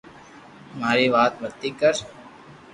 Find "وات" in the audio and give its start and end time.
1.13-1.33